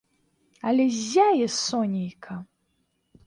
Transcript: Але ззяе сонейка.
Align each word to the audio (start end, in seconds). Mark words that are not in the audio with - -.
Але 0.69 0.85
ззяе 0.95 1.45
сонейка. 1.57 2.33